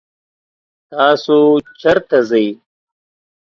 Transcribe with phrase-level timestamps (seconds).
[0.91, 1.37] تاسو
[1.81, 2.47] چرته ځئ؟